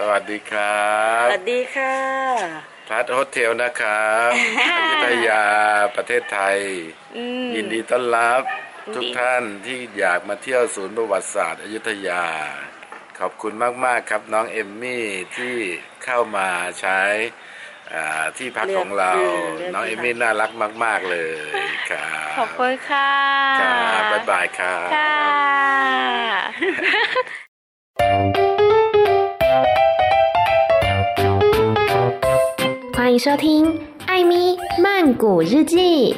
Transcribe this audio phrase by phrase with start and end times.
[0.00, 0.86] สวัสดีครั
[1.24, 1.96] บสวัสดีค่ะ
[2.88, 4.30] พัทโฮเทลนะครับ
[4.78, 5.44] อยุธยา
[5.96, 6.58] ประเทศไทย
[7.16, 12.24] อืมยินดีต้อนรับยินดีทุกท่านที่อยากมาเที่ยวศูนย์ประวัติศาสตร์อยุธยา
[13.18, 13.52] ขอบคุณ
[13.84, 15.04] มากๆครับน้องเอมมี่
[15.36, 15.56] ที่
[16.04, 16.48] เข้ามา
[16.80, 17.00] ใช้
[17.94, 19.12] อ่าที่พักของเรา
[19.74, 20.50] น้องเอมมี่น่ารัก
[20.84, 21.18] มาก ๆเล
[21.58, 21.60] ย
[21.90, 23.10] ครับขอบคุณค่ะ
[23.60, 25.16] ครับบ๊ายบายครับค่ะ
[29.56, 29.85] 欢
[33.16, 33.64] 迎收听
[34.04, 36.14] 《艾咪曼谷日记》。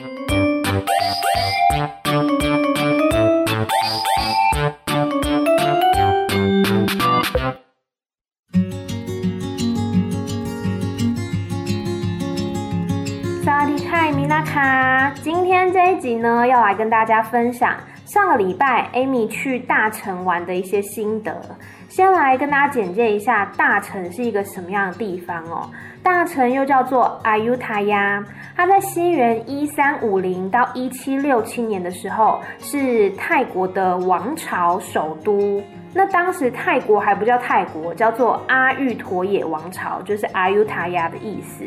[13.44, 15.14] 萨瓦迪卡，米娜卡。
[15.22, 17.76] 今天这一集呢，要来跟大家分享
[18.08, 21.42] 上个礼拜 Amy 去大城玩的一些心得。
[21.90, 25.68] 先来跟大家简介一下大城是一个什么样的地方哦。
[26.02, 28.24] 大城又叫做阿尤塔亚，
[28.56, 35.62] 它在西元一三五零到一七六七年的时候，是泰国的王朝首都。
[35.92, 41.66] 那当时泰国还不叫泰国，叫做阿育陀耶王朝，就是阿尤塔亚的意思。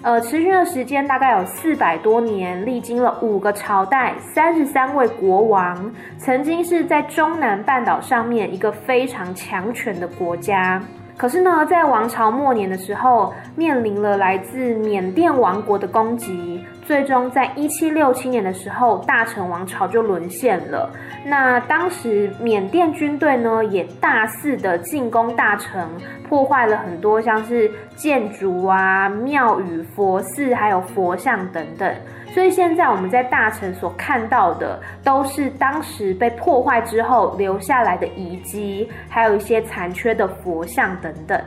[0.00, 10.80] 呃，持续的时间大概有四百多年，历经了五个朝代，三十三位国王，曾经是在中南半岛上面一个非常强权的国家。
[11.16, 20.90] 可是呢，在王朝末年的时候，面临了来自缅甸王国的攻击，最终在一七六七年的时候，大城王朝就沦陷了。
[21.22, 25.86] 那当时缅甸军队呢，也大肆的进攻大城，
[26.26, 31.94] 破坏了很多像是建筑啊、庙宇、佛寺，还有佛像等等。
[32.28, 41.38] 所以现在我们在大城所看到的，都是当时被破坏之后留下来的遗迹，还有一些残缺的佛像等等。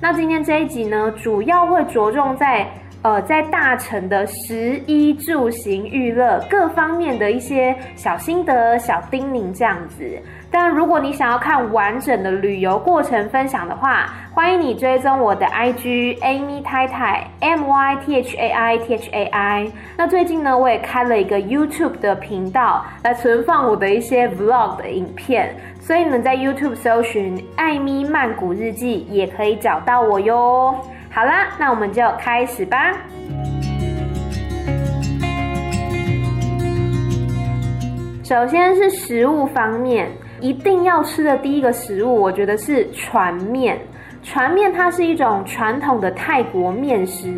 [0.00, 2.66] 那今天这一集呢，主要会着重在
[3.08, 10.04] 呃，在大城的食衣住行娱乐各方面的一些小心得、小叮咛这样子。
[10.50, 19.72] 但如果你想要看完整的旅游过程分享的话，欢迎你追踪我的 IG Amy 太太 M Y T H A I T H A I。
[19.96, 30.74] 那最近呢，我也开了一个 YouTube 的频道来存放我的一些 Vlog 的影片，所以你在 YouTube 搜寻艾咪曼谷日记也可以找到我哟。
[31.10, 32.94] 好啦，那我们就开始吧。
[38.24, 40.10] 首先是食物方面，
[40.40, 43.78] 一定要吃的第一个食物，我觉得是船面。
[44.30, 47.28] 船面它是一种传统的泰国面食，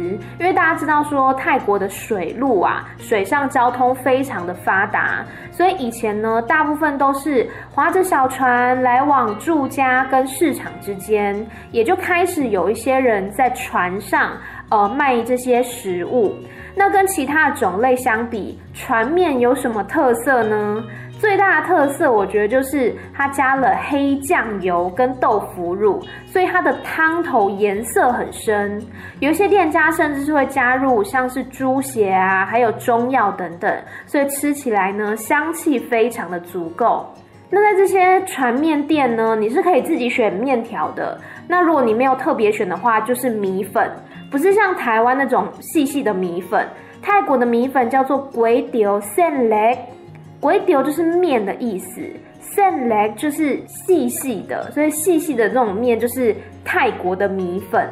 [0.41, 14.33] 因为大家知道说泰国的水路啊，水上交通非常的发达，所以以前呢，大部分都是划着小船来往住家跟市场之间，也就开始有一些人在船上
[14.69, 16.35] 呃卖这些食物。
[16.75, 20.83] 那跟其他的种类相比，船面有什么特色呢？
[21.21, 28.83] 最大的特色，我觉得就是它加了黑酱油跟豆腐乳，所以它的汤头颜色很深。
[29.19, 33.71] 有一些店家甚至是会加入像是猪血啊，还有中药等等，
[34.07, 37.07] 所以吃起来呢，香气非常的足够。
[37.51, 41.21] 那在这些船面店呢，你是可以自己选面条的。
[41.47, 43.91] 那如果你没有特别选的话，就是米粉，
[44.31, 46.67] 不是像台湾那种细细的米粉，
[47.03, 49.79] 泰国的米粉叫做鬼丢 sen l e。
[50.41, 52.01] 鬼丢就是面的意思
[52.43, 56.35] ，sen leg 就是细细的，所以细细的这种面就是
[56.65, 57.87] 泰国的米粉。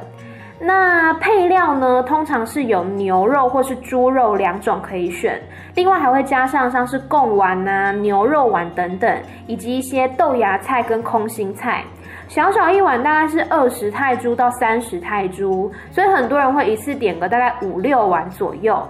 [0.60, 5.40] 那配料呢，通常是有牛肉或是猪肉两种可以选，
[5.74, 11.84] 另外还会加上像是贡丸啊、牛肉丸等等，以及一些豆芽菜跟空心菜。
[12.26, 18.84] 小小一碗大概是二十泰铢到三十泰铢，所以很多人会一次点个大概五六碗左右。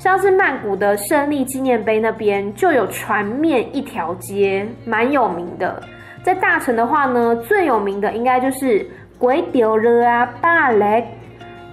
[0.00, 5.78] 像是曼谷的胜利纪念碑那边就有船面一条街，蛮有名的。
[6.22, 11.06] 在大城的话呢，最有名的应该就是鬼丢了啊，巴雷。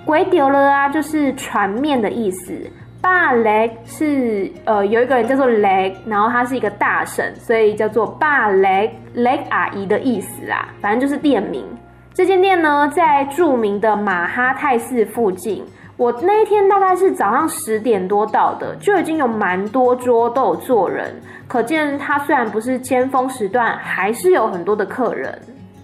[0.03, 2.53] 鬼丢了啊，就是船面的意思。
[3.01, 10.67] 巴雷是呃有一个人叫做雷，然后他是一个大神，所以叫做巴雷雷阿姨的意思啦。
[10.81, 11.63] 反正就是店名。
[12.13, 15.63] 这间店呢，在著名的马哈泰寺附近。
[15.97, 21.11] 我那一天大概是早上十点多到的，就已经有蛮多桌都有坐人，
[21.47, 25.35] 可见它虽然不是尖峰时段，还是有很多的客人。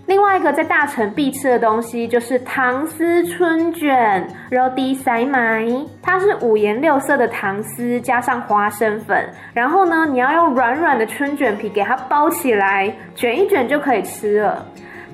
[0.06, 14.64] 另外一个在大城必吃的东西就是糖丝春卷 （Roti Saiman），它是五颜六色的糖丝加上花生粉，然后呢，你要用软软的春卷皮给它包起来，卷一卷就可以吃了。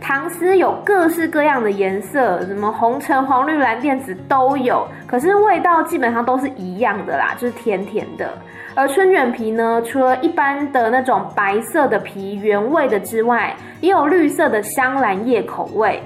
[0.02, 8.30] 糖丝有各式各样的颜色，什么红橙黄绿蓝靛紫都有，可是味道基本上都是一样的啦，就是甜甜的。
[8.76, 16.02] 而春卷皮呢，除了一般的那种白色的皮原味的之外，也有绿色的香兰叶口味。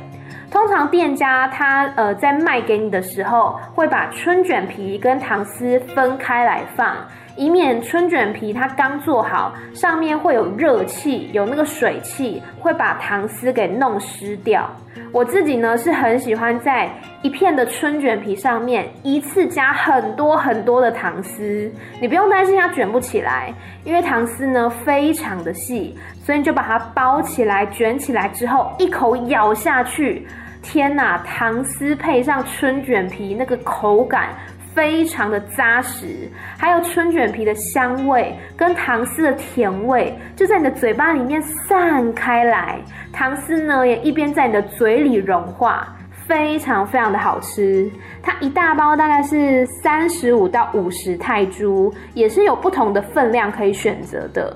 [0.50, 6.96] 通常店家他呃在卖给你的时候，会把春卷皮跟糖丝分开来放，
[7.36, 14.70] 以免春卷皮它刚做好，上面会有热气，有那个水汽会把糖丝给弄湿掉。
[15.12, 16.90] 我自己呢是很喜欢在
[17.22, 21.72] 一片的春卷皮上面一次加很多很多的糖丝，
[22.02, 23.54] 你不用担心它卷不起来，
[23.84, 30.28] 因为糖丝呢非常的细，所以你就把它包起来卷起来之后，一口咬下去。
[30.62, 34.30] 天呐，糖丝配上春卷皮，那个口感
[34.74, 42.80] 非常的扎实，还有春卷皮的香味跟糖丝的甜味就在你的嘴巴里面散开来，
[43.12, 45.88] 糖丝呢也一边在你的嘴里融化，
[46.28, 47.90] 非常非常的好吃。
[48.22, 54.56] 它一大包大概是三十五到五十泰铢，也是有不同的分量可以选择的。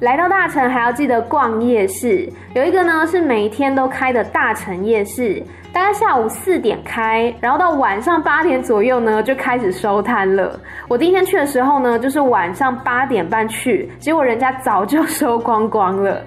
[0.00, 10.60] 来到大城还要记得逛夜市，有一个呢是每一天都开的大城夜市，大概下午四点开，然后到晚上八点左右呢就开始收摊了。
[10.86, 16.22] 我第一天去的时候呢，就是晚上八点半去，结果人家早就收光光了。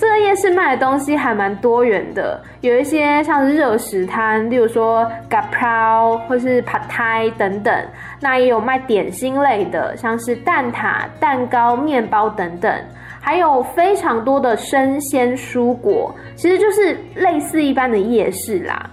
[0.00, 7.86] 这个夜市卖的东西还蛮多元的，有一些像是热食摊，例如说咖泡或是 Pad Thai 等等。
[8.18, 12.74] 那也有卖点心类的，像是蛋挞、蛋糕、面包等等，
[13.20, 18.88] 还有非常多的生鲜蔬果，其实就是类似一般的夜市啦。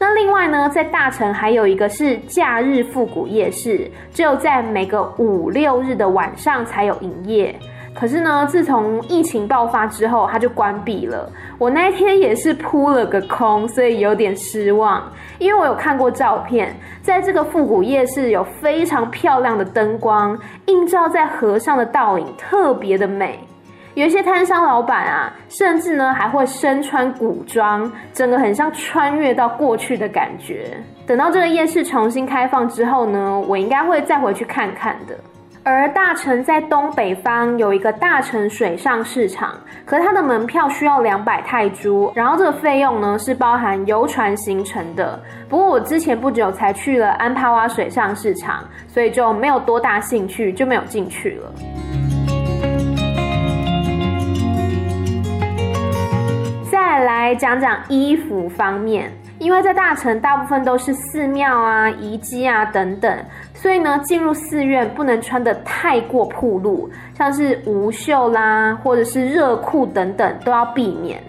[0.00, 7.54] 那另外呢，在大城还有一个是假日复古夜市，只有在每个五六日的晚上才有营业。
[7.98, 11.28] 可是呢，自从疫情爆发之后，它就关闭了。
[11.58, 15.02] 我那天也是扑了个空，所以有点失望。
[15.40, 16.72] 因为我有看过照片，
[17.02, 23.40] 在这个复古夜市有非常漂亮的灯光映照在河上的倒影，特别的美。
[23.94, 30.70] 有一些摊商老板啊，甚至呢还会身穿古装，整个很像穿越到过去的感觉。
[31.04, 35.18] 等到这个夜市重新开放之后呢，我应该会再回去看看的。
[35.70, 39.54] 而大城在东北方有一个大城水上市场，
[39.84, 45.20] 可它的门票需要两百泰铢，然后这个费用呢是包含游船行程的。
[45.46, 51.52] 不过我之前不久才去了安帕瓦水上市场，所以就没有多大兴趣，就没有进去了。
[56.72, 59.12] 再来讲讲衣服方面。
[59.38, 63.16] 因为在大城大部分都是寺庙啊、遗迹啊等等，
[63.60, 71.20] 所以呢，进入寺院不能穿得太过暴露，像是无袖啦，或者是热裤等等都要避免。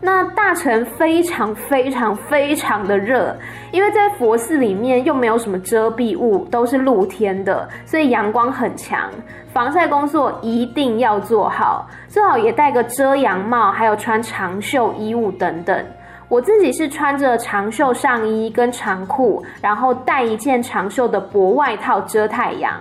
[0.00, 3.36] 那大城非常非常非常的热，
[3.72, 9.10] 因为在佛寺里面又没有什么遮蔽物，都是露天的，所以阳光很强，
[9.52, 15.84] 防晒工作一定要做好，最好也戴个遮阳帽，还有穿长袖衣物等等。
[16.32, 22.80] 我自己是穿着长袖上衣跟长裤，然后带一件长袖的薄外套遮太阳。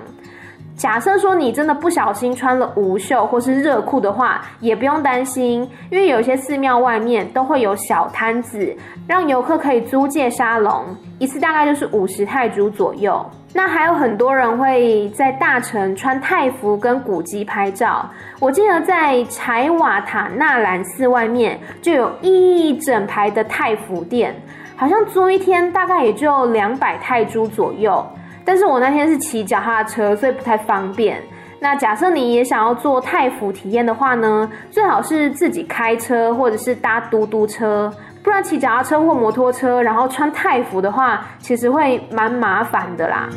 [0.77, 8.73] 假设说你真的不小心穿了无袖或是热裤的话，也不用担心，因为有些寺庙外面都会有小摊子，
[9.05, 10.85] 让游客可以租借沙龙，
[11.19, 13.21] 一次大概就是五十泰铢左右。
[13.53, 18.09] 那还有很多人会在大城穿泰服跟古迹拍照。
[18.39, 24.33] 我记得在柴瓦塔纳兰寺外面就有一整排的泰服店，
[24.75, 28.05] 好像租一天大概也就两百泰铢左右。
[28.45, 31.21] 但是我那天是骑脚踏车，所以不太方便。
[31.59, 37.91] 那假设你也想要做泰服体验的话呢，最好是自己开车或者是搭嘟嘟车。
[38.23, 43.27] 不然骑脚踏车或摩托车，然后穿泰服的话，其实会蛮麻烦的啦。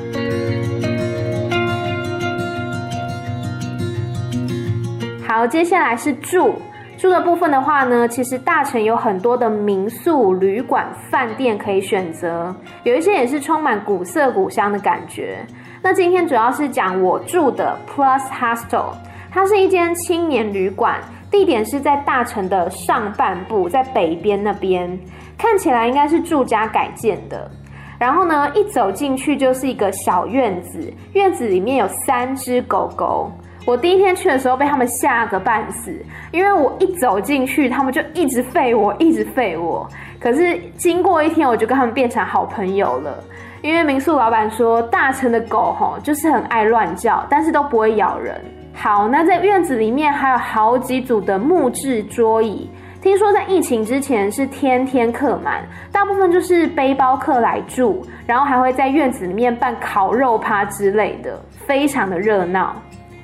[5.27, 6.55] 好，接下来是住
[6.99, 15.39] 住的部分的话呢，其实大城有很多的民宿、旅馆、饭店可以选择，有一些也是充满古色古香的感觉。
[15.83, 18.93] 那今天主要是讲我住的 Plus Hostel，
[19.31, 21.01] 它是一间青年旅馆。
[21.35, 24.97] 地点是在大城的上半部，在北边那边，
[25.37, 27.51] 看起来应该是住家改建的。
[27.99, 33.33] 然后呢，一走进去就是一个小院子，院子里面有三只狗狗。
[33.67, 35.93] 我第一天去的时候被他们吓个半死，
[36.31, 39.89] 因为我一走进去，他们就一直吠我，一直吠我。
[40.21, 43.19] 可是经过一天，我就跟他们变成好朋友了。
[43.61, 48.41] 因为民宿老板说，大城的狗吼就是很爱乱叫，但是都不会咬人。
[48.75, 52.69] 好，那在院子里面还有好几组的木质桌椅，
[53.01, 62.77] 听说在疫情之前是天天客满，大部分就是背包客来住，然后还会在院子里面办烤肉趴之类的，非常的热闹。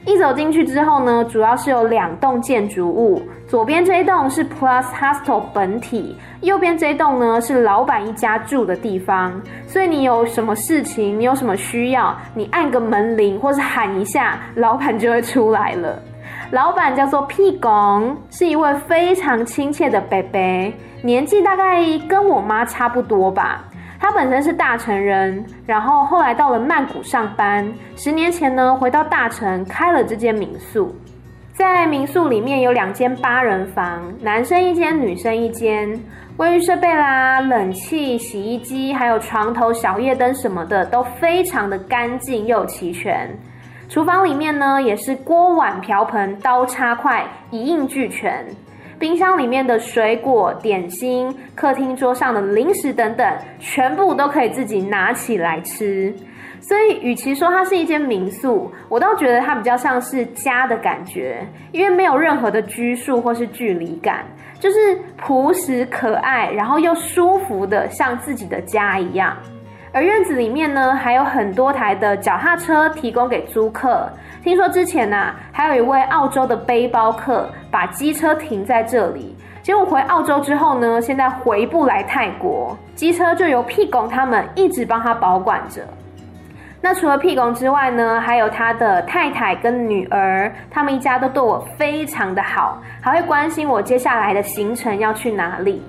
[0.07, 9.40] 一走进去之后呢，主要是有两栋建筑物，左边这一栋是 Plus Hostel 本体，右边这一栋呢是老板一家住的地方。
[9.66, 16.02] 所以你有什么事情，你有什么需要，你按个门铃或是喊一下，老板就会出来了。
[16.50, 23.64] 老板叫做屁拱，是一位非常亲切的伯伯，年纪大概跟我妈差不多吧。
[24.00, 27.71] 他本身是大城人，然后后来到了曼谷上班。
[27.97, 30.92] 十年前呢，回到大城开了这间民宿。
[31.52, 36.00] 在民宿里面有两间八人房，男生一间，女生一间。
[36.38, 43.28] 卫浴设备啦、冷气、洗衣机，还有床头小夜灯什么的，都非常的干净又齐全。
[43.90, 48.47] 厨房里面呢，也是锅碗瓢盆、刀叉筷一应俱全。
[49.00, 53.26] 冰箱里面的水果、点心，客厅桌上的零食等等，
[53.59, 56.14] 全部都可以自己拿起来吃。
[56.61, 61.42] 所以，与其说它是一间民宿，我倒觉得它比较像是家的感觉，
[61.73, 64.23] 因为没有任何的拘束或是距离感，
[64.59, 69.35] 就是朴实可爱，然后又舒服的像自己的家一样。
[69.92, 74.09] 而院子里面呢，还有很多台的脚踏车提供给租客。
[74.42, 79.37] 听说之前呢、啊，还有一位澳洲的背包客把机车停在这里。
[79.62, 85.82] 结果回澳洲之后呢，现在回不来泰国，机车就由屁公他们一直帮他保管着。
[86.80, 95.82] 那除了屁公之外呢，还有他的太太跟女儿，他们一家都对我非常的好，还会关心我接下来的行程要去哪里。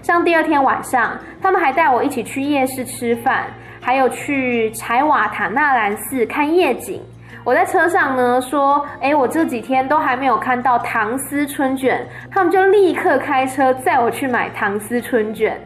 [0.00, 3.44] 像第二天晚上，他们还带我一起去夜市吃饭，
[3.82, 7.02] 还有去柴瓦塔纳兰寺看夜景。
[7.48, 15.58] 我在车上呢说：“哎，我这几天都还没有看到唐丝春卷。”他们就立刻开车载我去买唐丝春卷。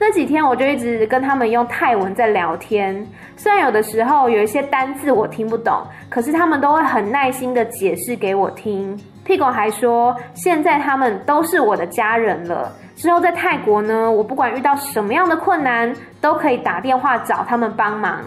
[0.00, 8.98] 那几天我就一直跟他们用泰文在聊天，虽然有的时候有一些单字我听不懂，可是他们都会很耐心的解释给我听。
[9.22, 18.18] 屁股还说：“现在他们都是我的家人了。”之后在泰国呢，我不管遇到什么样的困难，都可以打电话找他们帮忙。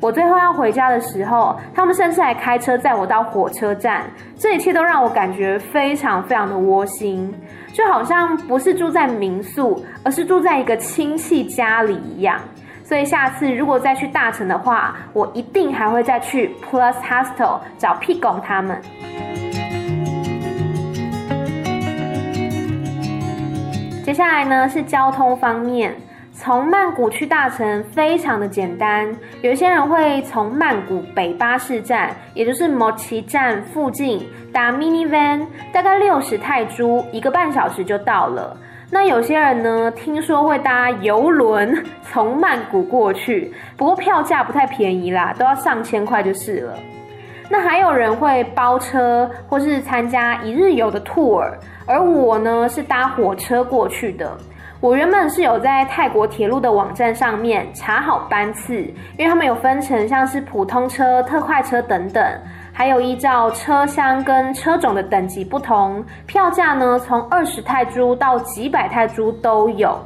[0.00, 4.04] 我最后要回家的时候，他们甚至还开车载我到火车站。
[4.38, 7.34] 这一切都让我感觉非常非常的窝心，
[7.72, 12.38] 就好像不是住在民宿，而是住在一个亲戚家里一样。
[12.84, 18.80] 所以下次如果再去大城的话，我一定还会再去 Plus Hostel 找屁公他们。
[24.04, 25.94] 接下来呢，是交通方面，
[26.48, 29.14] 从曼谷去大城非常的简单。
[29.42, 38.56] 有些人会从曼谷北巴士站，也就是摩奇站附近搭 mini van，大概六十泰铢，一个半小时就到了。
[38.90, 46.72] 那有些人呢，听说会搭邮轮从曼谷过去，不过票价不太便宜啦，都要上千块就是了。
[47.50, 51.46] 那还有人会包车，或是参加一日游的 tour。
[51.84, 54.34] 而我呢，是搭火车过去的。
[54.80, 58.74] 我原本是有在泰国铁路的网站上面查好班次，
[59.16, 62.24] 因为他们有分成像是普通车、特快车等等，
[62.72, 69.98] 还有依照车厢跟车种的等级不同，票价呢从二十泰铢到几百泰铢都有。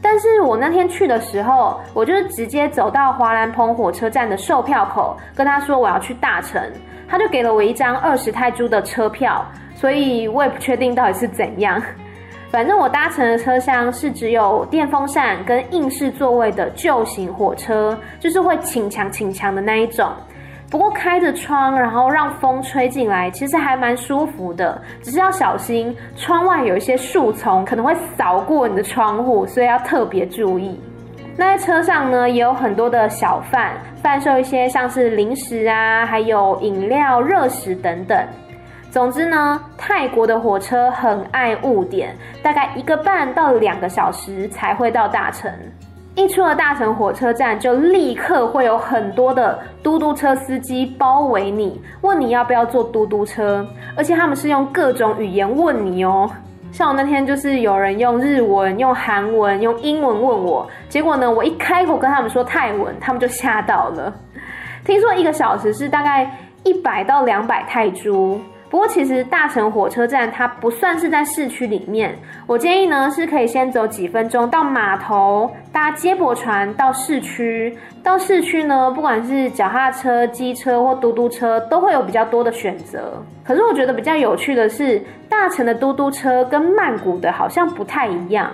[0.00, 6.62] 但是我那天去的时候，我就直接走到华兰蓬火车站的售票口，跟他说我要去大城，
[7.06, 9.44] 他就给了我一张二十泰铢的车票。
[9.74, 11.80] 所以我也不确定到底是怎样，
[12.50, 20.10] 反正我搭乘的车厢是只有电风扇跟硬式座位的旧型火车，就是会请墙请墙的那一种。
[20.70, 24.80] 不过开着窗，然后让风吹进来，其实还蛮舒服的。
[25.02, 30.80] 只是要小心，窗外有一些树丛可能会扫过你的窗户，所以要特别注意。
[31.36, 38.18] 那在车上呢，也有很多的小贩贩售一些像是零食啊，还有饮料、热食等等。
[38.90, 45.52] 总之呢，泰国的火车很爱误点，大概一个半到两个小时才会到大城。
[46.14, 53.64] 一出了大城火车站，就立刻会有很多的嘟嘟车司机包围你，问你要不要坐嘟嘟车，
[53.94, 56.28] 而且他们是用各种语言问你哦。
[56.72, 64.12] 像我那天就是有人用日文、用韩文、用英文问我，结果呢，我一开口跟他们说泰文，他们就吓到了。
[64.84, 66.28] 听说一个小时是大概
[66.64, 68.40] 一百到两百泰铢。
[68.70, 72.14] 不过其实大城火车站它不算是在市区里面，
[72.46, 77.74] 我建议呢是可以先走几分钟到码头搭接驳船到市区。
[78.02, 83.22] 到市区呢，不管是脚踏车、机车或嘟嘟车，都会有比较多的选择。
[83.42, 88.50] 可是我觉得比较有趣的是，大城的嘟嘟车跟曼谷的好像不太一样。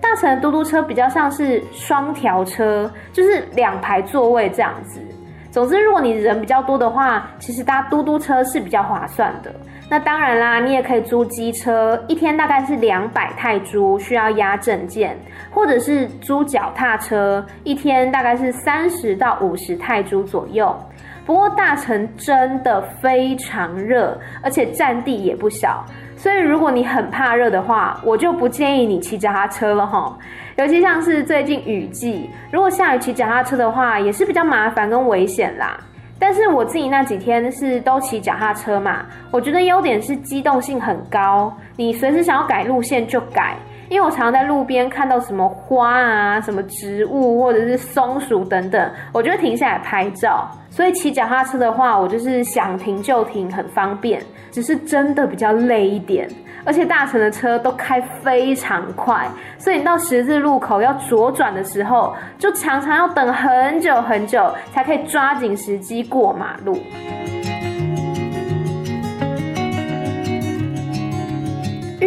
[0.00, 5.00] 大城的嘟嘟车比较像是双条车，就是两排座位这样子。
[5.56, 9.50] 总之，如果你人比较多的话，其实搭嘟嘟车是比较划算的。
[9.88, 15.18] 那当然啦，你也可以租机车，一天大概是两百泰铢，需要押证件，
[15.50, 20.78] 或者是租脚踏车，一天大概是三十到五十泰铢左右。
[21.26, 25.84] 不过大城真的非常热，而且占地也不小。
[26.16, 30.16] 所以，如果你很怕热的话，我就不建议你骑脚踏车了哈。
[30.56, 35.78] 尤其像是最近雨季，如果下雨骑脚踏车的话，也是比较麻烦跟危险啦。
[36.18, 43.56] 但是我自己那几天是都骑脚踏车嘛，我觉得优点是机动性很高，你随时想要改路线就改。
[43.88, 50.48] 因为我常常在路边看到什么花啊、什么植物或者是松鼠等等，我就会停下来拍照。
[50.70, 54.20] 所以骑脚踏车的话，我就是想停就停，很方便。
[54.50, 56.26] 只是真的比较累一点，
[56.64, 59.28] 而且大城的车都开非常快，
[59.58, 66.78] 所以你到十字路口要左转的时候，就常常要等很久很久，才可以抓紧时机过马路。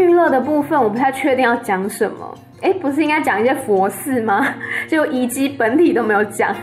[0.09, 4.47] 娱乐的部分我不太确定要讲什么，哎，不是应该讲一些佛寺吗？
[4.89, 6.53] 就遗迹本体都没有讲。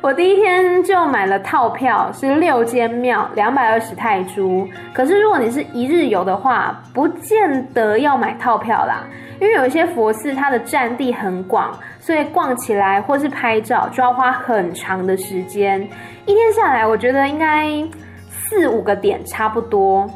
[0.00, 4.66] 我第一天就买了套票，是六间庙，两百二十泰铢。
[4.94, 9.04] 可是如果你是一日游的话，不见得要买套票啦，
[9.38, 15.78] 因为有一些佛寺它的占地很广，所以逛起来或是拍照就要花很长的时间。
[16.24, 17.68] 一天下来，我觉得应该
[18.30, 20.08] 四五个点差不多。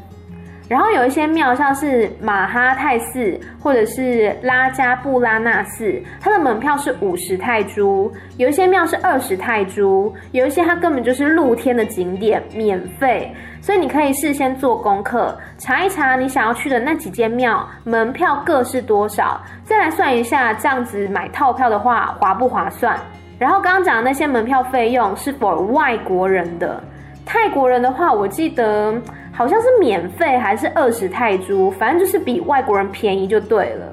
[0.69, 13.33] 然后有一些庙，像是马哈泰寺或者是拉加布拉纳寺，它的门票是五十泰铢；有一些庙是二十泰铢；有一些它根本就是露天的景点，免费。
[13.61, 22.99] 所以你可以事先做功课，查一查你想要去的那几间庙门票各是多少，再来算一下，这样子买套票的话划不划算？
[23.39, 26.83] 然后刚刚讲的那些门票费用是否外国人的，
[27.25, 28.93] 泰国人的话，我记得。
[29.37, 33.93] 好像是免费还是二十泰铢，反正就是比外国人便宜就对了。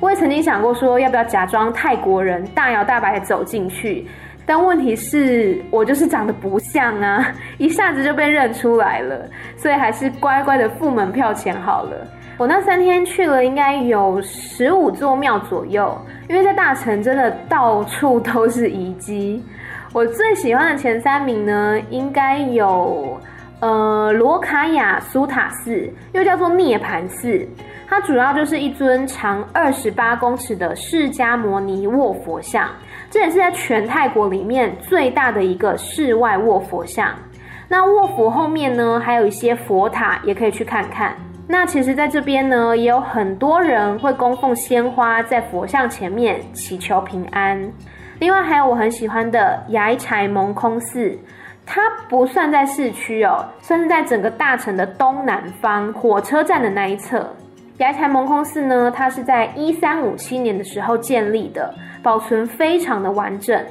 [0.00, 4.08] 我也曾经想过说要不要假装泰国人，大摇大摆走进去，
[4.44, 9.24] 但问题是我就是长得不像啊， 一下子就被认出来了，
[9.56, 11.92] 所以还是乖乖的付门票钱好了。
[12.36, 15.96] 我那三天去了应该有十五座庙左右，
[16.28, 19.44] 因为在大城真的到处都是遗迹。
[19.92, 23.20] 我最喜欢的前三名呢，应该有。
[23.60, 27.46] 呃，罗卡亚苏塔寺又叫做涅盘寺，
[27.86, 32.70] 它主要就是一尊长二十八公尺的释迦牟尼卧佛像，
[33.10, 37.14] 这也是在全泰国里面最大的一个室外卧佛像。
[37.68, 41.14] 那卧佛后面呢，还有一些佛塔，也可以去看看。
[41.46, 47.60] 那其实，在这边呢，也有很多人会供奉鲜花在佛像前面祈求平安。
[48.20, 51.18] 另外，还有我很喜欢的崖柴蒙空寺。
[51.72, 57.24] 它不算在市区哦，算是在整个大城的东南方火车站的那一侧。
[57.78, 63.64] 牙柴蒙空寺呢，它是在一三五七年的时候建立的，保存非常的完整。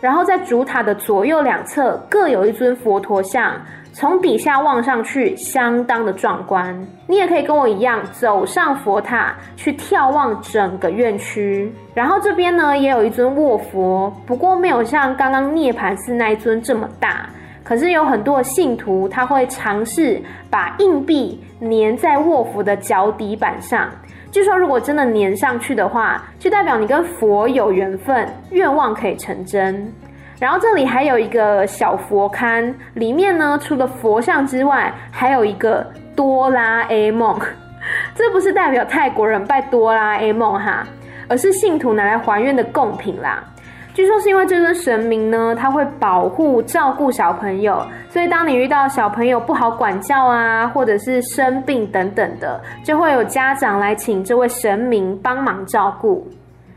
[0.00, 3.54] 然后在主塔的左右两侧各有一尊佛陀像，
[3.92, 6.74] 从底下望上去相当的壮观。
[7.06, 11.70] 你也可以跟我一样走上佛塔去眺望整个院区。
[11.92, 17.28] 然后这边呢也有一尊卧佛，不过没有像刚刚涅槃寺那一尊这么大。
[17.64, 20.20] 可是有很多信徒，他会尝试
[20.50, 23.88] 把硬币粘在卧佛的脚底板上。
[24.30, 29.92] 据说如果真的粘上去的话，就代表你跟佛有缘分，愿望可以成真。
[30.40, 37.38] 然后这里还有一个小佛龛，里面呢除了佛像之外，还有一个哆啦 A 梦。
[38.14, 40.86] 这不是代表泰国人拜哆啦 A 梦哈，
[41.28, 43.44] 而是信徒拿来还愿的贡品啦。
[43.94, 56.26] 据说是因为这尊神明呢，他会保护、照顾小朋友，所以当你遇到小朋友不好管教啊，或者是生病等等的，就会有家长来请这位神明帮忙照顾。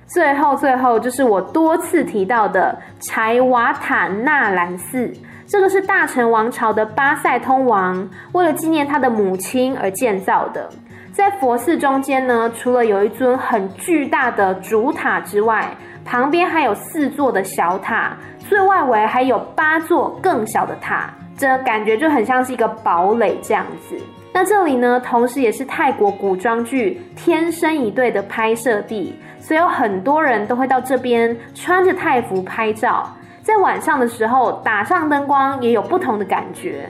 [0.07, 5.09] 最后，最后就是我多次提到的柴瓦塔纳兰寺，
[5.47, 10.69] 这个是大成王朝的巴塞通王为了纪念他的母亲而建造的。
[11.13, 15.69] 在佛寺中间呢，除了有一尊很巨大的主塔之外，
[16.05, 23.97] 旁边还有四座的小塔，最外围还有八座更小的塔，这感觉就很像是一个堡垒这样子。
[24.31, 33.09] 那这里呢，同时也是泰国古装剧《天生一对》的拍摄地，所以有很多人都会到这边穿着泰服拍照。
[33.41, 36.87] 在晚上的时候，打上灯光也有不同的感觉。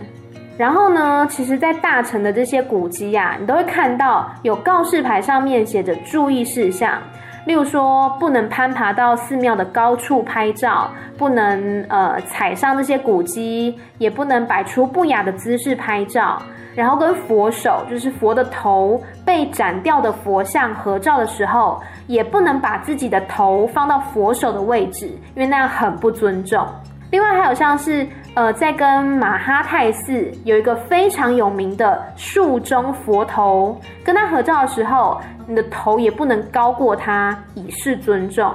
[0.58, 7.00] 然后呢，其实，在大城的这些古迹啊，你都会看到有告示牌，上面写着注意事项。
[7.46, 16.42] 例如说，不能攀爬到寺庙的高处拍照，不能呃踩上那些古迹，也不能摆出不雅的姿势拍照。
[16.76, 26.68] 然后跟佛手，就是佛的头被斩掉的佛像合照的时候，也不能把自己的头放到佛手的位置，因为那样很不尊重。
[27.16, 38.54] 另外还有像是呃，在跟马哈泰寺有一个非常有名的树中佛头，跟他合照的时候，你的头也不能高过他，以示尊重。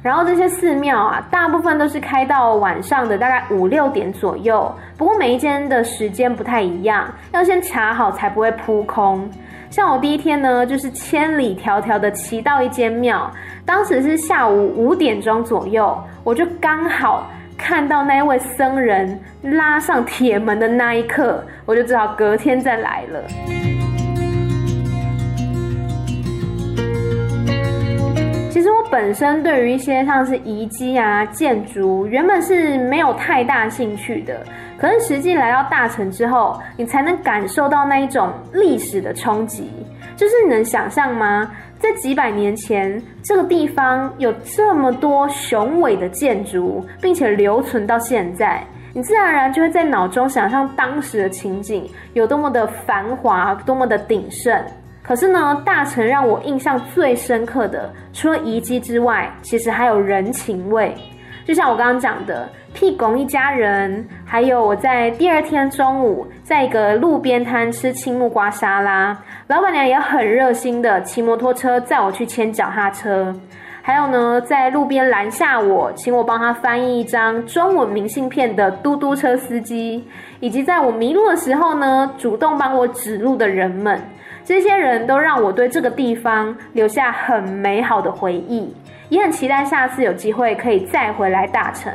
[0.00, 9.30] 然后这些寺庙啊，大部分都是开到晚上的大概五六点左右，不过每一间的时间不太一样，要先查好才不会扑空。
[9.68, 13.30] 像我第一天呢，就是千里迢迢的骑到一间庙，
[13.66, 17.26] 当时是下午五点钟左右，我就刚好
[17.60, 23.22] 看到那一位僧人拉上铁门的那一刻，我就知道隔天再来了。
[28.50, 34.44] 其实我本身对于一些像是遗迹啊、建筑，原本是没有太大兴趣的。
[34.78, 39.70] 可是实际来到大城之后，你才能感受到那一种历史的冲击。
[40.16, 41.50] 就是你能想象吗？
[41.80, 48.62] 在几百年前，这个地方有这么多雄伟的建筑，并且留存到现在，
[48.92, 54.62] 你自然而然就会在脑中想象当时的情景有多么的繁华，多么的鼎盛。
[55.02, 60.94] 可是呢，大城让我印象最深刻的，除了遗迹之外，其实还有人情味。
[61.50, 73.34] 就像我刚刚讲的，屁拱一家人，还有我在第二天中午，在一个路边摊吃青木瓜沙拉，老板娘也很热心的骑摩托车载我去牵脚踏车。
[73.82, 80.06] 还有呢，在路边拦下我，请我帮他翻译一张中文明信片的嘟嘟车司机，
[80.38, 84.00] 以及在我迷路的时候呢，主动帮我指路的人们。
[84.44, 88.72] 这些人都让我对这个地方留下很美好的回忆，
[89.10, 91.92] 也很期待下次有机会可以再回来大城。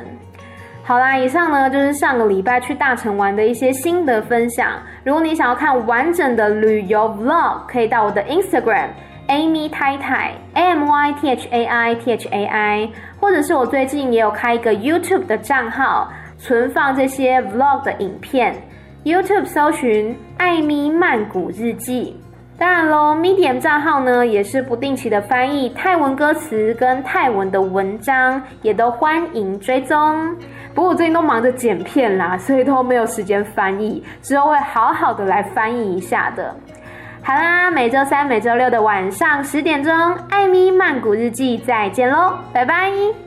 [0.84, 4.74] 好啦，以上呢就是上个礼拜去大城玩的一些心得分享。
[5.04, 8.90] 如果你想要看完整的旅游 vlog，可以到我的 Instagram
[9.28, 17.42] Amy 太太 A M Y T H A I T H A I，或者是我最近也有开一个 YouTube 的账号，存放这些
[17.42, 18.56] vlog 的影片。
[19.04, 22.16] YouTube 搜寻艾咪曼谷日记。
[22.58, 30.34] 当然喽，Medium 账号呢也是不定期的翻译泰文歌词跟泰文的文章，也都欢迎追踪。
[30.74, 36.56] 不过我最近都忙着剪片啦，所以都没有时间翻译，之后会好好的来翻译一下的。
[37.22, 39.94] 好啦，每周三、每周六的晚上十点钟，
[40.30, 43.25] 艾米曼谷日记再见喽，拜拜。